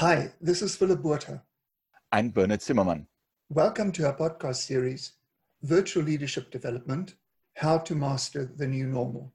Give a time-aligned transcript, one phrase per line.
[0.00, 1.02] Hi, this is Philip
[2.12, 3.08] I'm Bernhard Zimmermann.
[3.48, 5.14] Welcome to our podcast series,
[5.62, 7.16] Virtual Leadership Development
[7.56, 9.32] How to Master the New Normal.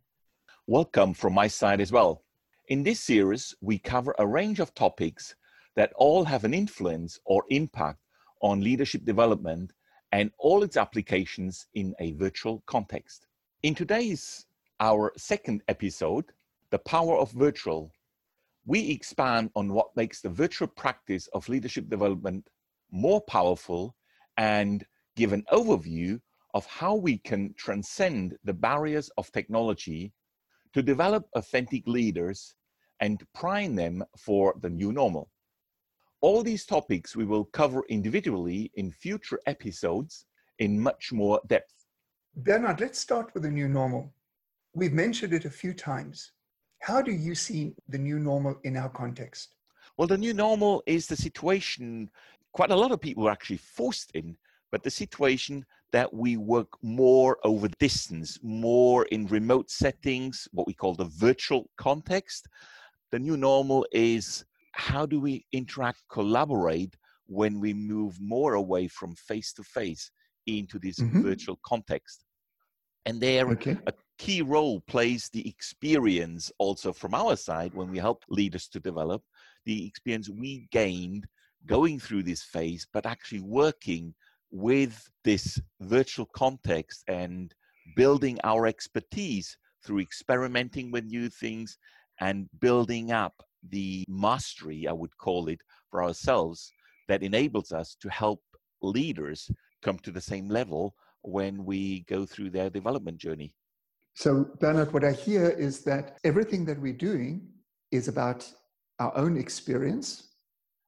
[0.65, 2.23] Welcome from my side as well.
[2.70, 5.36] In this series, we cover a range of topics
[5.76, 8.00] that all have an influence or impact
[8.42, 9.74] on leadership development
[10.14, 13.28] and all its applications in a virtual context.
[13.64, 14.46] In today's,
[14.80, 16.32] our second episode,
[16.70, 17.91] The Power of Virtual,
[18.66, 22.48] we expand on what makes the virtual practice of leadership development
[22.91, 23.95] more powerful
[24.38, 24.85] and
[25.16, 26.20] give an overview
[26.54, 30.13] of how we can transcend the barriers of technology
[30.73, 32.55] to develop authentic leaders
[32.99, 35.30] and prime them for the new normal.
[36.21, 40.26] All these topics we will cover individually in future episodes
[40.59, 41.73] in much more depth.
[42.35, 44.13] Bernhard, let's start with the new normal.
[44.73, 46.32] We've mentioned it a few times.
[46.83, 49.55] How do you see the new normal in our context?
[49.97, 52.09] Well, the new normal is the situation
[52.51, 54.35] quite a lot of people are actually forced in,
[54.70, 60.73] but the situation that we work more over distance, more in remote settings, what we
[60.73, 62.49] call the virtual context.
[63.13, 66.97] The new normal is how do we interact, collaborate
[67.28, 70.12] when we move more away from face to face
[70.47, 71.22] into this mm-hmm.
[71.22, 72.25] virtual context?
[73.06, 73.78] And there, okay.
[73.88, 78.80] a key role plays the experience also from our side when we help leaders to
[78.80, 79.23] develop
[79.66, 81.25] the experience we gained
[81.66, 84.14] going through this phase, but actually working
[84.52, 87.53] with this virtual context and
[87.95, 91.78] building our expertise through experimenting with new things
[92.19, 93.34] and building up
[93.69, 96.72] the mastery, I would call it, for ourselves
[97.08, 98.41] that enables us to help
[98.81, 99.50] leaders
[99.81, 103.53] come to the same level when we go through their development journey.
[104.16, 107.47] So, Bernhard, what I hear is that everything that we're doing
[107.92, 108.52] is about
[109.00, 110.30] our own experience.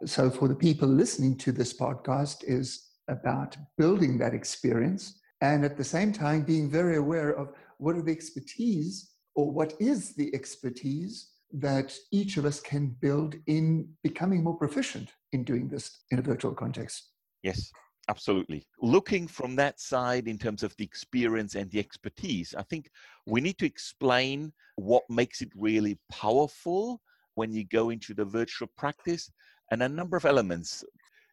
[0.06, 5.78] So, for the people listening to this podcast, is about building that experience and at
[5.78, 10.34] the same time being very aware of what are the expertise or what is the
[10.34, 16.20] expertise that each of us can build in becoming more proficient in doing this in
[16.20, 17.12] a virtual context.
[17.44, 17.72] Yes,
[18.10, 18.66] absolutely.
[18.82, 22.90] Looking from that side in terms of the experience and the expertise, I think
[23.26, 27.02] we need to explain what makes it really powerful
[27.36, 29.32] when you go into the virtual practice
[29.72, 30.84] and a number of elements.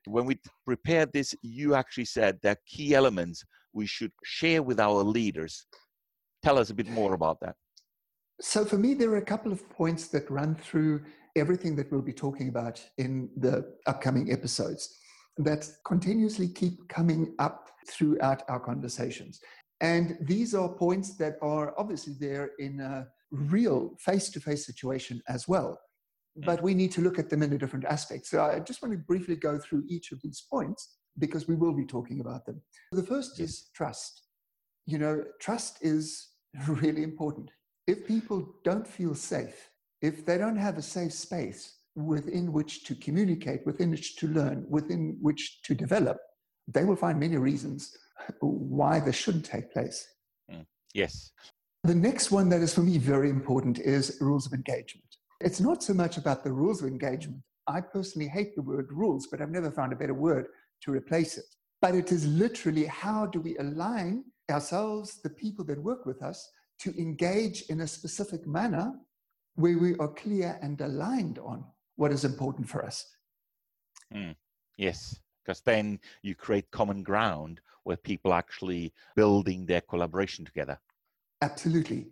[0.06, 5.02] When we prepared this, you actually said that key elements we should share with our
[5.02, 5.66] leaders.
[6.42, 7.54] Tell us a bit more about that.
[8.40, 11.02] So, for me, there are a couple of points that run through
[11.36, 14.98] everything that we'll be talking about in the upcoming episodes
[15.38, 19.40] that continuously keep coming up throughout our conversations.
[19.80, 25.20] And these are points that are obviously there in a real face to face situation
[25.28, 25.80] as well.
[26.38, 26.46] Mm.
[26.46, 28.26] But we need to look at them in a different aspect.
[28.26, 31.74] So I just want to briefly go through each of these points because we will
[31.74, 32.62] be talking about them.
[32.92, 34.22] The first is trust.
[34.86, 36.28] You know, trust is
[36.68, 37.50] really important
[37.86, 39.70] if people don't feel safe,
[40.00, 44.64] if they don't have a safe space within which to communicate, within which to learn,
[44.68, 46.18] within which to develop,
[46.68, 47.96] they will find many reasons
[48.40, 50.06] why this shouldn't take place.
[50.50, 50.64] Mm.
[50.94, 51.32] Yes.
[51.84, 55.04] The next one that is for me very important is rules of engagement.
[55.40, 57.42] It's not so much about the rules of engagement.
[57.66, 60.46] I personally hate the word rules, but I've never found a better word
[60.82, 61.44] to replace it.
[61.80, 66.48] But it is literally how do we align ourselves, the people that work with us,
[66.80, 68.92] to engage in a specific manner
[69.56, 71.64] where we are clear and aligned on
[71.96, 73.06] what is important for us.
[74.14, 74.34] Mm,
[74.76, 80.78] yes, because then you create common ground where people actually building their collaboration together.
[81.40, 82.06] Absolutely.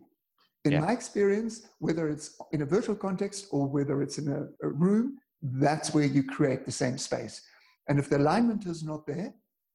[0.64, 0.80] In yeah.
[0.80, 5.18] my experience, whether it's in a virtual context or whether it's in a, a room,
[5.42, 7.42] that's where you create the same space.
[7.88, 9.32] And if the alignment is not there,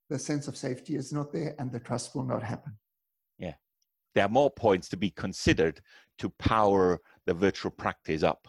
[0.09, 2.77] the sense of safety is not there, and the trust will not happen
[3.39, 3.55] Yeah.
[4.13, 5.81] there are more points to be considered
[6.19, 8.47] to power the virtual practice up.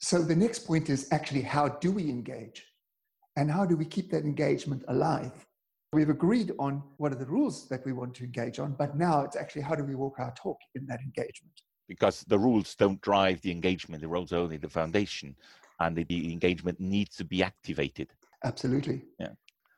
[0.00, 2.64] So the next point is actually how do we engage?
[3.36, 5.32] And how do we keep that engagement alive?
[5.92, 9.22] We've agreed on what are the rules that we want to engage on, but now
[9.22, 11.52] it's actually how do we walk our talk in that engagement?
[11.86, 15.36] Because the rules don't drive the engagement, the rules are only the foundation,
[15.80, 18.08] and the, the engagement needs to be activated.
[18.44, 19.02] Absolutely.
[19.18, 19.30] Yeah.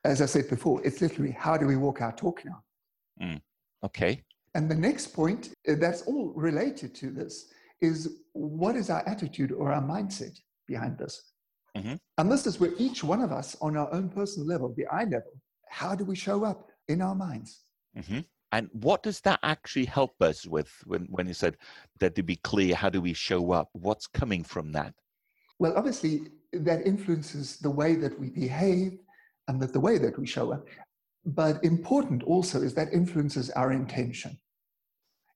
[0.05, 2.63] As I said before, it's literally how do we walk our talk now?
[3.21, 3.41] Mm.
[3.85, 4.23] Okay.
[4.55, 7.53] And the next point uh, that's all related to this
[7.83, 11.33] is what is our attitude or our mindset behind this?
[11.77, 11.95] Mm-hmm.
[12.19, 15.05] And this is where each one of us, on our own personal level, the I
[15.05, 15.33] level,
[15.69, 17.61] how do we show up in our minds?
[17.97, 18.21] Mm-hmm.
[18.53, 21.57] And what does that actually help us with when, when you said
[22.01, 23.69] that to be clear, how do we show up?
[23.73, 24.95] What's coming from that?
[25.59, 28.99] Well, obviously, that influences the way that we behave
[29.49, 30.67] and that the way that we show up.
[31.25, 34.39] But important also is that influences our intention.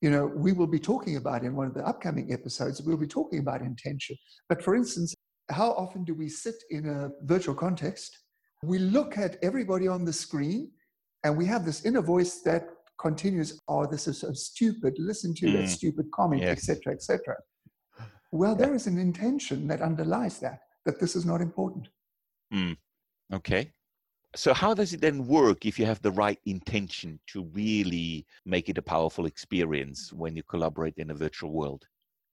[0.00, 3.06] You know, we will be talking about in one of the upcoming episodes, we'll be
[3.06, 4.16] talking about intention.
[4.48, 5.14] But for instance,
[5.50, 8.18] how often do we sit in a virtual context?
[8.62, 10.70] We look at everybody on the screen
[11.24, 12.68] and we have this inner voice that
[13.00, 15.52] continues, oh, this is so stupid, listen to mm.
[15.54, 17.10] that stupid comment, etc., yes.
[17.10, 17.36] etc.
[18.00, 18.66] Et well, yeah.
[18.66, 21.88] there is an intention that underlies that, that this is not important.
[22.52, 22.76] Mm.
[23.32, 23.72] Okay.
[24.36, 28.68] So, how does it then work if you have the right intention to really make
[28.68, 31.86] it a powerful experience when you collaborate in a virtual world?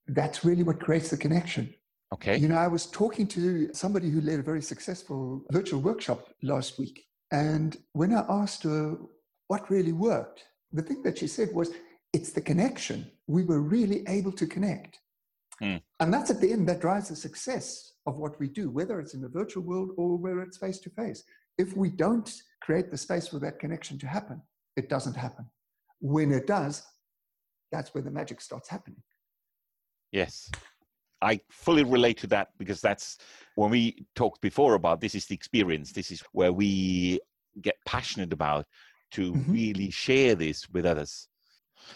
[0.08, 1.74] That's really what creates the connection.
[2.14, 2.38] Okay.
[2.38, 6.78] You know, I was talking to somebody who led a very successful virtual workshop last
[6.78, 7.06] week.
[7.32, 8.98] And when I asked her
[9.48, 11.72] what really worked, the thing that she said was,
[12.12, 13.10] it's the connection.
[13.28, 15.00] We were really able to connect.
[15.60, 15.78] Hmm.
[16.00, 19.14] And that's at the end that drives the success of what we do, whether it's
[19.14, 21.24] in the virtual world or whether it's face to face.
[21.58, 24.42] If we don't create the space for that connection to happen,
[24.76, 25.46] it doesn't happen.
[26.00, 26.84] When it does,
[27.72, 29.02] that's where the magic starts happening.
[30.12, 30.50] Yes.
[31.22, 33.18] I fully relate to that because that's
[33.56, 35.92] when we talked before about this is the experience.
[35.92, 37.20] This is where we
[37.62, 38.66] get passionate about
[39.12, 39.52] to mm-hmm.
[39.52, 41.28] really share this with others.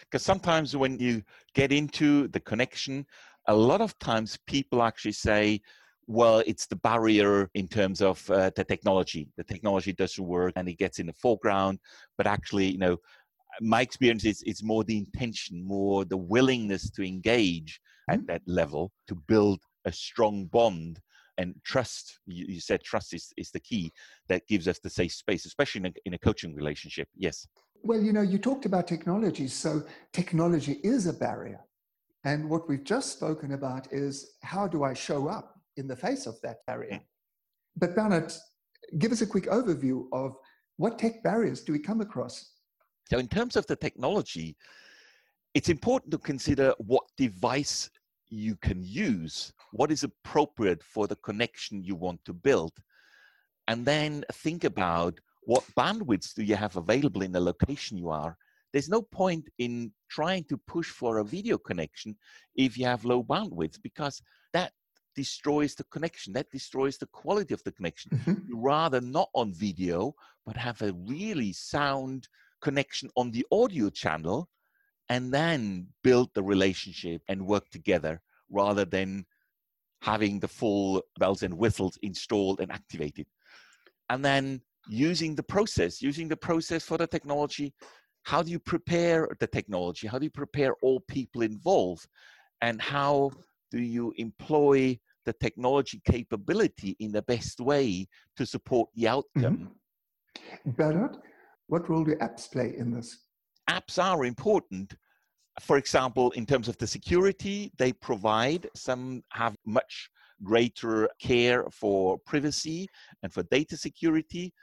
[0.01, 3.05] Because sometimes when you get into the connection,
[3.47, 5.61] a lot of times people actually say,
[6.07, 9.29] well, it's the barrier in terms of uh, the technology.
[9.35, 11.79] The technology doesn't work and it gets in the foreground.
[12.17, 12.97] But actually, you know,
[13.59, 18.25] my experience is it's more the intention, more the willingness to engage at mm-hmm.
[18.27, 21.01] that level to build a strong bond
[21.37, 22.19] and trust.
[22.25, 23.91] You, you, said trust is, is the key
[24.29, 27.09] that gives us the safe space, especially in a, in a coaching relationship.
[27.17, 27.47] Yes.
[27.83, 29.49] Well, you know, you talked about technology.
[29.49, 29.83] So
[30.13, 31.59] technology is a barrier.
[32.23, 36.25] And what we've just spoken about is how do I show up in the face
[36.25, 36.95] of that barrier.
[36.95, 37.01] Mm.
[37.75, 38.33] But Bernhard,
[38.97, 40.35] give us a quick overview of
[40.77, 42.53] what tech barriers do we come across?
[43.09, 44.55] So, in terms of the technology,
[45.53, 47.89] it's important to consider what device
[48.29, 52.73] you can use, what is appropriate for the connection you want to build,
[53.67, 58.37] and then think about what bandwidths do you have available in the location you are.
[58.73, 62.17] There's no point in trying to push for a video connection
[62.55, 64.21] if you have low bandwidth because
[64.51, 64.73] that
[65.17, 66.31] destroys the connection.
[66.33, 68.11] That destroys the quality of the connection.
[68.11, 68.55] Mm-hmm.
[68.55, 70.13] Rather not on video,
[70.45, 72.29] but have a really sound
[72.61, 74.47] connection on the audio channel
[75.09, 79.25] and then build the relationship and work together rather than
[80.01, 83.25] having the full bells and whistles installed and activated.
[84.09, 87.73] And then using the process, using the process for the technology.
[88.23, 90.07] How do you prepare the technology?
[90.07, 92.07] How do you prepare all people involved?
[92.61, 93.31] And how
[93.71, 98.07] do you employ the technology capability in the best way
[98.37, 99.69] to support the outcome.
[100.37, 100.71] Mm-hmm.
[100.71, 101.17] Bernhard,
[101.67, 103.25] what role do apps play in this?
[103.69, 104.95] Apps are important.
[105.59, 110.09] For example, in terms of the security they provide, some have much
[110.43, 112.87] greater care for privacy
[113.21, 114.53] and for data security,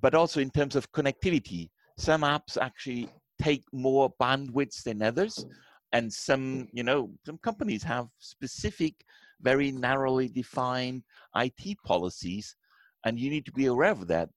[0.00, 1.68] but also in terms of connectivity.
[1.98, 3.08] Some apps actually
[3.42, 5.44] take more bandwidth than others
[5.92, 8.94] and some you know some companies have specific
[9.42, 11.02] very narrowly defined
[11.36, 12.56] IT policies,
[13.04, 14.28] and you need to be aware of that.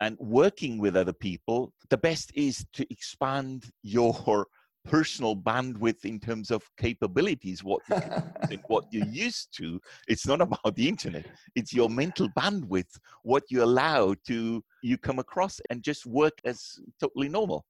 [0.00, 4.46] And working with other people, the best is to expand your
[4.84, 9.80] personal bandwidth in terms of capabilities, what you what you're used to.
[10.06, 15.18] It's not about the internet; it's your mental bandwidth, what you allow to you come
[15.18, 17.64] across, and just work as totally normal.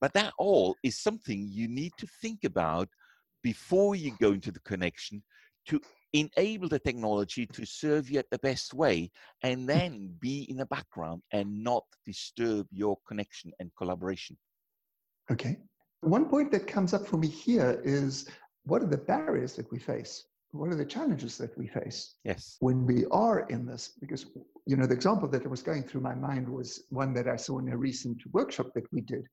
[0.00, 2.88] But that all is something you need to think about
[3.42, 5.22] before you go into the connection
[5.66, 5.80] to
[6.12, 9.10] enable the technology to serve you at the best way
[9.42, 9.66] and hmm.
[9.66, 14.36] then be in the background and not disturb your connection and collaboration.
[15.30, 15.56] Okay.
[16.00, 18.28] One point that comes up for me here is
[18.64, 20.24] what are the barriers that we face?
[20.50, 22.16] What are the challenges that we face?
[22.24, 22.56] Yes.
[22.60, 24.26] When we are in this, because,
[24.66, 27.58] you know, the example that was going through my mind was one that I saw
[27.58, 29.24] in a recent workshop that we did,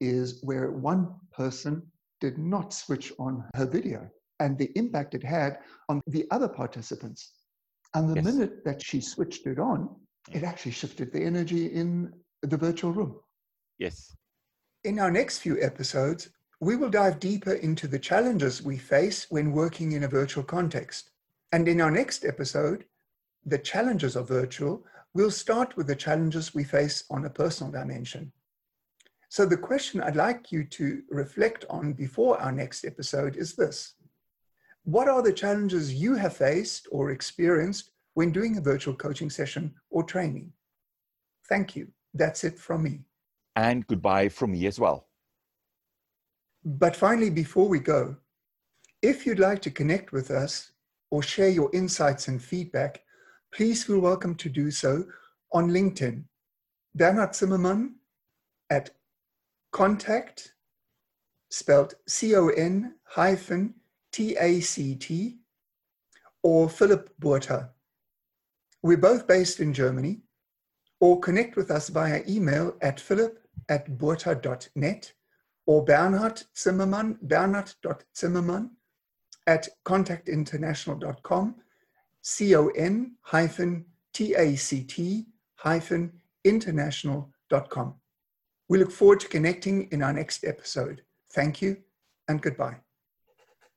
[0.00, 1.82] is where one person
[2.20, 7.32] did not switch on her video and the impact it had on the other participants.
[7.94, 8.24] And the yes.
[8.24, 9.88] minute that she switched it on,
[10.30, 10.36] mm.
[10.36, 13.16] it actually shifted the energy in the virtual room.
[13.78, 14.14] Yes.
[14.84, 16.30] In our next few episodes,
[16.60, 21.10] we will dive deeper into the challenges we face when working in a virtual context.
[21.52, 22.84] And in our next episode,
[23.46, 28.32] the challenges of virtual, we'll start with the challenges we face on a personal dimension.
[29.30, 33.94] So, the question I'd like you to reflect on before our next episode is this
[34.88, 39.74] what are the challenges you have faced or experienced when doing a virtual coaching session
[39.90, 40.50] or training.
[41.46, 41.88] Thank you.
[42.14, 43.00] That's it from me.
[43.54, 45.08] And goodbye from me as well.
[46.64, 48.16] But finally, before we go,
[49.02, 50.72] if you'd like to connect with us
[51.10, 53.02] or share your insights and feedback,
[53.52, 55.04] please feel welcome to do so
[55.52, 56.24] on LinkedIn.
[56.94, 57.96] Bernhard Zimmermann
[58.70, 58.88] at
[59.70, 60.54] contact,
[61.50, 63.74] spelled C-O-N hyphen
[64.12, 65.38] T-A-C-T,
[66.42, 67.70] or Philip Burta.
[68.82, 70.22] We're both based in Germany,
[71.00, 73.38] or connect with us via email at philip
[73.68, 75.12] at burta.net
[75.66, 78.70] or Bernhard Zimmermann, bernhard.zimmermann
[79.46, 81.56] at contactinternational.com,
[82.22, 83.84] C-O-N hyphen
[84.14, 86.12] T-A-C-T hyphen
[86.44, 87.94] international.com.
[88.68, 91.02] We look forward to connecting in our next episode.
[91.32, 91.76] Thank you
[92.28, 92.87] and goodbye.